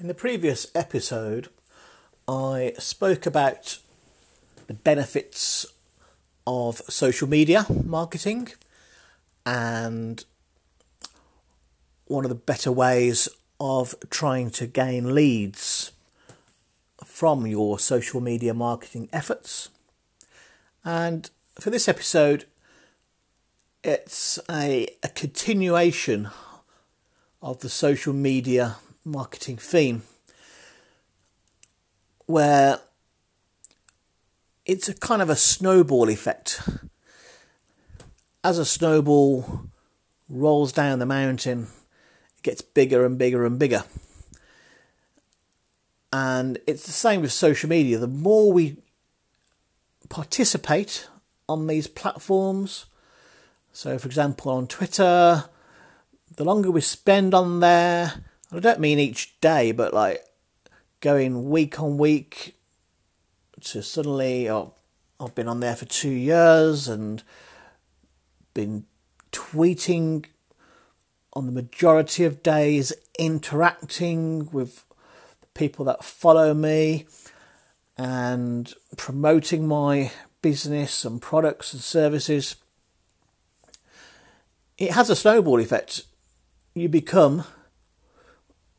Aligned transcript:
In 0.00 0.06
the 0.06 0.14
previous 0.14 0.66
episode, 0.74 1.50
I 2.26 2.72
spoke 2.78 3.26
about 3.26 3.80
the 4.66 4.72
benefits 4.72 5.66
of 6.46 6.78
social 6.88 7.28
media 7.28 7.66
marketing 7.84 8.48
and 9.44 10.24
one 12.06 12.24
of 12.24 12.30
the 12.30 12.34
better 12.34 12.72
ways 12.72 13.28
of 13.60 13.94
trying 14.08 14.48
to 14.52 14.66
gain 14.66 15.14
leads 15.14 15.92
from 17.04 17.46
your 17.46 17.78
social 17.78 18.22
media 18.22 18.54
marketing 18.54 19.10
efforts. 19.12 19.68
And 20.82 21.28
for 21.60 21.68
this 21.68 21.88
episode, 21.88 22.46
it's 23.84 24.38
a, 24.50 24.88
a 25.02 25.08
continuation 25.08 26.30
of 27.42 27.60
the 27.60 27.68
social 27.68 28.14
media 28.14 28.76
marketing 29.04 29.56
theme 29.56 30.02
where 32.26 32.78
it's 34.64 34.88
a 34.88 34.94
kind 34.94 35.20
of 35.20 35.28
a 35.28 35.36
snowball 35.36 36.08
effect. 36.08 36.60
As 38.44 38.58
a 38.58 38.64
snowball 38.64 39.64
rolls 40.28 40.72
down 40.72 41.00
the 41.00 41.06
mountain, 41.06 41.66
it 42.36 42.42
gets 42.42 42.62
bigger 42.62 43.04
and 43.04 43.18
bigger 43.18 43.44
and 43.44 43.58
bigger. 43.58 43.84
And 46.12 46.58
it's 46.66 46.86
the 46.86 46.92
same 46.92 47.20
with 47.20 47.32
social 47.32 47.68
media. 47.68 47.98
The 47.98 48.06
more 48.06 48.52
we 48.52 48.76
participate 50.08 51.08
on 51.48 51.66
these 51.66 51.86
platforms, 51.86 52.86
so 53.72 53.98
for 53.98 54.06
example 54.06 54.52
on 54.52 54.66
Twitter, 54.66 55.44
the 56.36 56.44
longer 56.44 56.70
we 56.70 56.80
spend 56.80 57.34
on 57.34 57.60
there, 57.60 58.24
I 58.52 58.58
don't 58.58 58.80
mean 58.80 58.98
each 58.98 59.38
day, 59.40 59.72
but 59.72 59.94
like 59.94 60.24
going 61.00 61.50
week 61.50 61.80
on 61.80 61.98
week 61.98 62.56
to 63.60 63.82
suddenly, 63.82 64.48
oh, 64.50 64.74
I've 65.18 65.34
been 65.34 65.48
on 65.48 65.60
there 65.60 65.76
for 65.76 65.84
two 65.84 66.10
years 66.10 66.88
and 66.88 67.22
been 68.54 68.86
tweeting 69.32 70.26
on 71.32 71.46
the 71.46 71.52
majority 71.52 72.24
of 72.24 72.42
days, 72.42 72.92
interacting 73.18 74.50
with 74.50 74.84
the 75.40 75.46
people 75.54 75.84
that 75.84 76.04
follow 76.04 76.52
me 76.54 77.06
and 77.96 78.74
promoting 78.96 79.68
my 79.68 80.10
business 80.42 81.04
and 81.04 81.20
products 81.22 81.72
and 81.72 81.82
services. 81.82 82.56
It 84.78 84.92
has 84.92 85.10
a 85.10 85.16
snowball 85.16 85.60
effect. 85.60 86.02
You 86.74 86.88
become, 86.88 87.44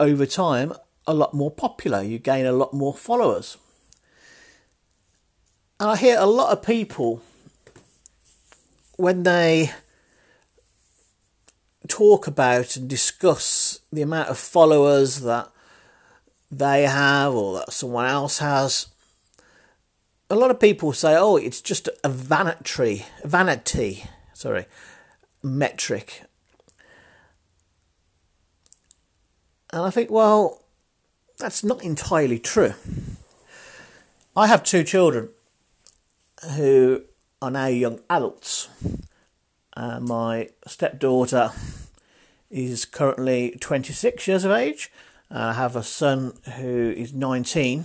over 0.00 0.26
time, 0.26 0.72
a 1.06 1.14
lot 1.14 1.34
more 1.34 1.50
popular. 1.50 2.02
You 2.02 2.18
gain 2.18 2.46
a 2.46 2.52
lot 2.52 2.72
more 2.72 2.94
followers. 2.94 3.56
And 5.80 5.90
I 5.90 5.96
hear 5.96 6.18
a 6.18 6.26
lot 6.26 6.52
of 6.52 6.62
people 6.62 7.22
when 8.96 9.22
they 9.22 9.70
talk 11.88 12.26
about 12.26 12.76
and 12.76 12.88
discuss 12.88 13.80
the 13.92 14.02
amount 14.02 14.28
of 14.28 14.38
followers 14.38 15.20
that 15.20 15.50
they 16.50 16.82
have 16.82 17.34
or 17.34 17.58
that 17.58 17.72
someone 17.72 18.06
else 18.06 18.38
has. 18.38 18.88
A 20.30 20.34
lot 20.34 20.50
of 20.50 20.60
people 20.60 20.92
say, 20.92 21.16
"Oh, 21.16 21.36
it's 21.36 21.62
just 21.62 21.88
a 22.04 22.08
vanity, 22.08 23.06
vanity, 23.24 24.04
sorry, 24.34 24.66
metric." 25.42 26.27
And 29.72 29.82
I 29.82 29.90
think, 29.90 30.10
well, 30.10 30.62
that's 31.38 31.62
not 31.62 31.82
entirely 31.82 32.38
true. 32.38 32.74
I 34.36 34.46
have 34.46 34.62
two 34.62 34.82
children 34.82 35.28
who 36.54 37.02
are 37.42 37.50
now 37.50 37.66
young 37.66 38.00
adults. 38.08 38.68
Uh, 39.76 40.00
my 40.00 40.48
stepdaughter 40.66 41.52
is 42.50 42.84
currently 42.84 43.56
26 43.60 44.26
years 44.26 44.44
of 44.44 44.52
age. 44.52 44.90
Uh, 45.30 45.38
I 45.38 45.52
have 45.52 45.76
a 45.76 45.82
son 45.82 46.32
who 46.56 46.94
is 46.96 47.12
19. 47.12 47.84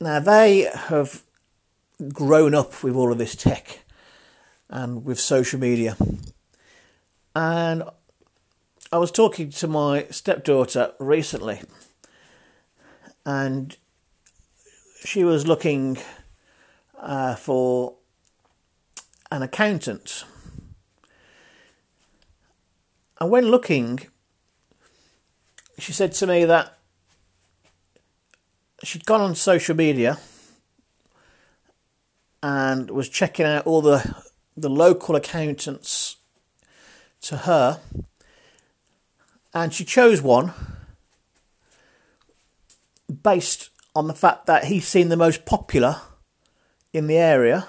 Now, 0.00 0.20
they 0.20 0.70
have 0.72 1.22
grown 2.12 2.54
up 2.54 2.84
with 2.84 2.94
all 2.94 3.10
of 3.10 3.18
this 3.18 3.34
tech 3.34 3.80
and 4.70 5.04
with 5.04 5.18
social 5.18 5.58
media. 5.58 5.96
And 7.38 7.84
I 8.90 8.98
was 8.98 9.12
talking 9.12 9.50
to 9.50 9.68
my 9.68 10.08
stepdaughter 10.10 10.94
recently, 10.98 11.60
and 13.24 13.76
she 15.04 15.22
was 15.22 15.46
looking 15.46 15.98
uh, 16.98 17.36
for 17.36 17.94
an 19.30 19.44
accountant. 19.44 20.24
And 23.20 23.30
when 23.30 23.52
looking, 23.52 24.00
she 25.78 25.92
said 25.92 26.10
to 26.14 26.26
me 26.26 26.44
that 26.44 26.76
she'd 28.82 29.06
gone 29.06 29.20
on 29.20 29.36
social 29.36 29.76
media 29.76 30.18
and 32.42 32.90
was 32.90 33.08
checking 33.08 33.46
out 33.46 33.64
all 33.64 33.80
the 33.80 34.24
the 34.56 34.68
local 34.68 35.14
accountants 35.14 36.16
to 37.22 37.38
her 37.38 37.80
and 39.54 39.72
she 39.72 39.84
chose 39.84 40.22
one 40.22 40.52
based 43.22 43.70
on 43.94 44.06
the 44.06 44.14
fact 44.14 44.46
that 44.46 44.64
he 44.64 44.80
seemed 44.80 45.10
the 45.10 45.16
most 45.16 45.44
popular 45.44 46.00
in 46.92 47.06
the 47.06 47.16
area, 47.16 47.66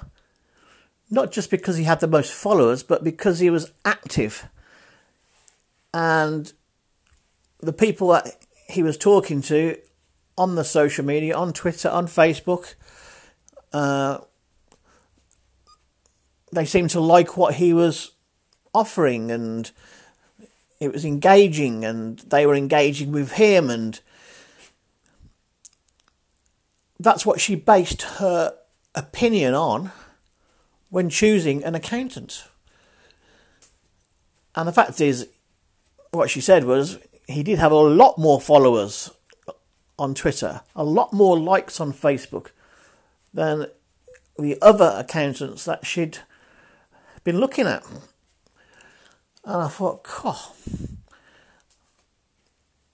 not 1.10 1.32
just 1.32 1.50
because 1.50 1.78
he 1.78 1.86
had 1.86 2.00
the 2.00 2.08
most 2.08 2.32
followers, 2.32 2.84
but 2.84 3.04
because 3.04 3.40
he 3.40 3.50
was 3.50 3.72
active. 3.86 4.48
And 5.94 6.52
the 7.62 7.74
people 7.74 8.10
that 8.10 8.38
he 8.68 8.84
was 8.84 8.98
talking 8.98 9.42
to 9.44 9.78
on 10.38 10.56
the 10.56 10.64
social 10.64 11.04
media, 11.04 11.36
on 11.36 11.54
Twitter, 11.54 11.90
on 11.90 12.06
Facebook, 12.06 12.76
uh, 13.74 14.20
they 16.52 16.66
seemed 16.66 16.92
to 16.92 17.00
like 17.00 17.38
what 17.38 17.56
he 17.56 17.74
was 17.74 18.12
offering 18.74 19.32
and 19.32 19.72
it 20.80 20.94
was 20.94 21.06
engaging 21.06 21.84
and 21.84 22.20
they 22.20 22.46
were 22.46 22.56
engaging 22.56 23.12
with 23.12 23.34
him 23.34 23.70
and 23.70 24.00
that's 27.00 27.26
what 27.26 27.40
she 27.40 27.56
based 27.56 28.02
her 28.02 28.56
opinion 28.96 29.54
on 29.54 29.92
when 30.90 31.10
choosing 31.10 31.64
an 31.64 31.76
accountant. 31.76 32.46
And 34.56 34.68
the 34.68 34.74
fact 34.74 35.00
is, 35.00 35.28
what 36.12 36.30
she 36.30 36.42
said 36.42 36.64
was 36.64 36.98
he 37.28 37.44
did 37.44 37.60
have 37.60 37.72
a 37.72 37.76
lot 37.76 38.18
more 38.18 38.42
followers 38.42 39.12
on 39.98 40.16
Twitter, 40.16 40.62
a 40.76 40.84
lot 40.84 41.14
more 41.14 41.38
likes 41.40 41.80
on 41.80 41.94
Facebook 41.94 42.48
than 43.34 43.68
the 44.38 44.58
other 44.62 44.94
accountants 44.98 45.66
that 45.66 45.86
she'd 45.86 46.20
been 47.24 47.40
looking 47.40 47.68
at. 47.68 47.86
And 49.46 49.64
I 49.64 49.68
thought, 49.68 50.06
oh. 50.24 50.54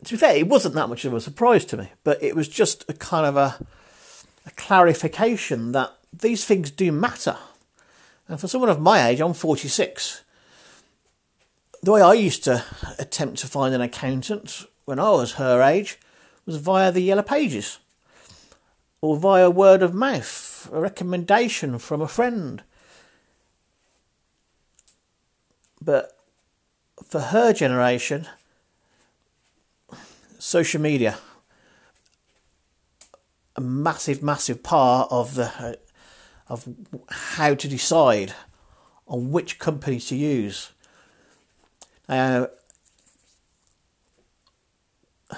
To 0.03 0.11
be 0.11 0.17
fair, 0.17 0.35
it 0.35 0.47
wasn't 0.47 0.75
that 0.75 0.89
much 0.89 1.03
of 1.05 1.13
a 1.13 1.21
surprise 1.21 1.65
to 1.65 1.77
me, 1.77 1.91
but 2.03 2.21
it 2.21 2.35
was 2.35 2.47
just 2.47 2.85
a 2.87 2.93
kind 2.93 3.25
of 3.25 3.35
a, 3.37 3.65
a 4.45 4.51
clarification 4.51 5.71
that 5.71 5.93
these 6.13 6.45
things 6.45 6.69
do 6.69 6.91
matter. 6.91 7.37
And 8.27 8.39
for 8.39 8.47
someone 8.47 8.69
of 8.69 8.79
my 8.79 9.07
age, 9.07 9.19
I'm 9.19 9.33
46. 9.33 10.23
The 11.81 11.91
way 11.91 12.01
I 12.01 12.13
used 12.13 12.43
to 12.45 12.63
attempt 12.97 13.39
to 13.39 13.47
find 13.47 13.73
an 13.73 13.81
accountant 13.81 14.65
when 14.85 14.99
I 14.99 15.11
was 15.11 15.33
her 15.33 15.61
age 15.61 15.99
was 16.45 16.57
via 16.57 16.91
the 16.91 17.01
Yellow 17.01 17.23
Pages 17.23 17.79
or 19.01 19.17
via 19.17 19.49
word 19.49 19.83
of 19.83 19.93
mouth, 19.93 20.69
a 20.71 20.79
recommendation 20.79 21.77
from 21.77 22.01
a 22.01 22.07
friend. 22.07 22.63
But 25.79 26.14
for 27.07 27.19
her 27.19 27.53
generation, 27.53 28.27
social 30.39 30.81
media 30.81 31.17
a 33.55 33.61
massive, 33.61 34.21
massive 34.21 34.63
part 34.63 35.07
of 35.11 35.35
the 35.35 35.77
of 36.47 36.67
how 37.09 37.55
to 37.55 37.67
decide 37.67 38.33
on 39.07 39.31
which 39.31 39.57
company 39.57 39.99
to 39.99 40.15
use. 40.15 40.71
Uh, 42.07 42.47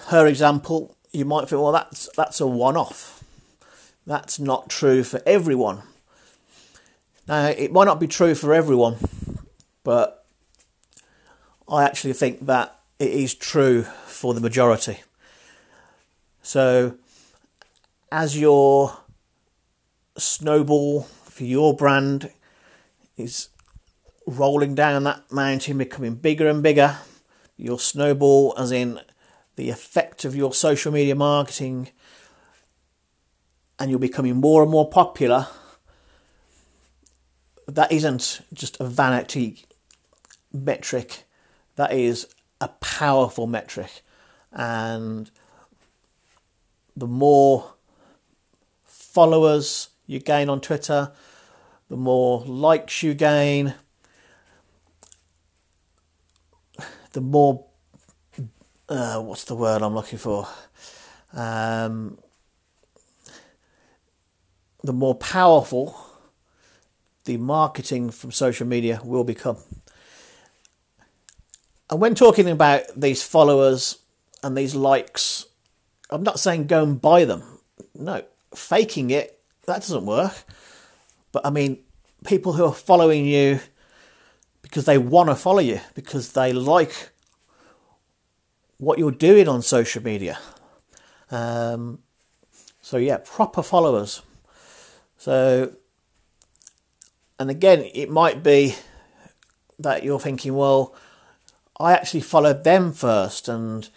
her 0.10 0.28
example, 0.28 0.98
you 1.14 1.24
might 1.24 1.48
think, 1.48 1.62
well, 1.62 1.72
that's 1.72 2.10
that's 2.18 2.42
a 2.42 2.48
one-off. 2.48 3.24
That's 4.06 4.40
not 4.40 4.70
true 4.70 5.04
for 5.04 5.22
everyone. 5.26 5.82
Now, 7.28 7.48
it 7.48 7.72
might 7.72 7.86
not 7.86 8.00
be 8.00 8.08
true 8.08 8.36
for 8.36 8.54
everyone, 8.54 8.98
but 9.84 10.17
I 11.70 11.84
actually 11.84 12.14
think 12.14 12.46
that 12.46 12.80
it 13.00 13.12
is 13.12 13.34
true 13.36 13.84
for 13.84 14.34
the 14.34 14.42
majority. 14.42 15.02
So, 16.42 16.96
as 18.12 18.40
your 18.40 18.98
snowball 20.18 21.02
for 21.02 21.44
your 21.44 21.76
brand 21.76 22.32
is 23.18 23.50
rolling 24.26 24.76
down 24.76 25.04
that 25.04 25.32
mountain, 25.32 25.78
becoming 25.78 26.16
bigger 26.16 26.48
and 26.48 26.64
bigger, 26.64 26.98
your 27.58 27.80
snowball, 27.80 28.54
as 28.58 28.72
in 28.72 29.00
the 29.56 29.70
effect 29.70 30.24
of 30.26 30.36
your 30.36 30.54
social 30.54 30.92
media 30.92 31.16
marketing, 31.16 31.90
and 33.80 33.90
you're 33.90 34.00
becoming 34.00 34.36
more 34.36 34.62
and 34.62 34.72
more 34.72 34.90
popular, 34.90 35.48
that 37.68 37.92
isn't 37.92 38.42
just 38.54 38.80
a 38.80 38.86
vanity 38.86 39.66
metric, 40.54 41.26
that 41.78 41.94
is 41.94 42.28
a 42.60 42.68
powerful 42.68 43.48
metric. 43.48 44.02
And 44.52 45.32
the 46.96 47.08
more 47.08 47.74
followers 48.84 49.90
you 50.06 50.20
gain 50.20 50.50
on 50.50 50.60
Twitter, 50.60 51.12
the 51.90 51.98
more 51.98 52.42
likes 52.46 53.02
you 53.02 53.14
gain, 53.14 53.76
the 57.14 57.22
more 57.22 57.66
uh, 58.90 59.22
what's 59.22 59.44
the 59.46 59.56
word 59.56 59.82
I'm 59.82 59.96
looking 59.96 60.20
for? 60.20 60.48
Um, 61.34 62.18
the 64.84 64.94
more 64.94 65.16
powerful 65.16 65.96
the 67.26 67.38
marketing 67.38 68.10
from 68.10 68.32
social 68.32 68.66
media 68.66 69.02
will 69.04 69.26
become. 69.26 69.58
And 71.90 72.00
when 72.02 72.16
talking 72.16 72.50
about 72.50 72.84
these 72.96 73.24
followers 73.24 74.00
and 74.44 74.58
these 74.58 74.76
likes, 74.76 75.46
I'm 76.10 76.24
not 76.24 76.40
saying 76.40 76.68
go 76.68 76.84
and 76.84 77.02
buy 77.02 77.26
them. 77.26 77.44
No, 77.96 78.24
faking 78.54 79.10
it, 79.10 79.40
that 79.66 79.82
doesn't 79.82 80.06
work. 80.06 80.44
But 81.32 81.46
I 81.46 81.50
mean, 81.50 81.80
people 82.26 82.54
who 82.54 82.66
are 82.66 82.74
following 82.74 83.26
you 83.26 83.60
because 84.62 84.86
they 84.86 84.98
want 84.98 85.30
to 85.30 85.36
follow 85.36 85.60
you, 85.60 85.80
because 85.94 86.34
they 86.34 86.52
like 86.52 87.12
what 88.80 89.00
you're 89.00 89.12
doing 89.12 89.48
on 89.48 89.62
social 89.62 90.04
media. 90.04 90.38
Um, 91.32 92.00
so, 92.82 92.98
yeah, 92.98 93.18
proper 93.24 93.64
followers. 93.64 94.22
So, 95.18 95.74
and 97.40 97.50
again, 97.50 97.90
it 97.94 98.10
might 98.10 98.44
be 98.44 98.76
that 99.80 100.04
you're 100.04 100.20
thinking, 100.20 100.54
well, 100.54 100.94
I 101.80 101.94
actually 101.94 102.22
followed 102.22 102.64
them 102.64 102.92
first 102.92 103.48
and 103.48 103.90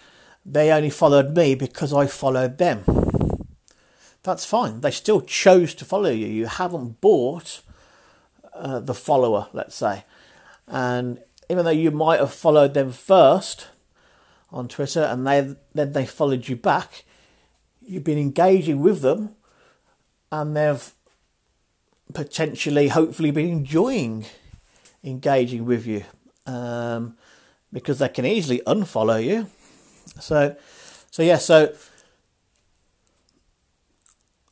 they 0.44 0.70
only 0.70 0.90
followed 0.90 1.36
me 1.36 1.54
because 1.54 1.92
I 1.92 2.06
followed 2.06 2.58
them. 2.58 2.84
That's 4.22 4.44
fine. 4.44 4.80
They 4.80 4.90
still 4.90 5.22
chose 5.22 5.74
to 5.74 5.84
follow 5.84 6.10
you. 6.10 6.26
You 6.26 6.46
haven't 6.46 7.00
bought 7.00 7.62
uh, 8.54 8.80
the 8.80 8.94
follower, 8.94 9.48
let's 9.52 9.74
say. 9.74 10.04
And 10.66 11.20
even 11.48 11.64
though 11.64 11.70
you 11.70 11.90
might 11.90 12.20
have 12.20 12.32
followed 12.32 12.74
them 12.74 12.92
first 12.92 13.68
on 14.50 14.68
Twitter 14.68 15.02
and 15.02 15.26
they 15.26 15.54
then 15.74 15.92
they 15.92 16.04
followed 16.04 16.48
you 16.48 16.56
back, 16.56 17.04
you've 17.80 18.04
been 18.04 18.18
engaging 18.18 18.80
with 18.80 19.00
them 19.00 19.34
and 20.30 20.56
they've 20.56 20.92
potentially, 22.12 22.88
hopefully, 22.88 23.30
been 23.30 23.48
enjoying 23.48 24.26
engaging 25.02 25.64
with 25.64 25.86
you. 25.86 26.04
Um, 26.46 27.16
because 27.72 27.98
they 27.98 28.08
can 28.08 28.24
easily 28.24 28.60
unfollow 28.66 29.24
you. 29.24 29.46
So, 30.20 30.56
so 31.10 31.22
yeah, 31.22 31.38
so 31.38 31.74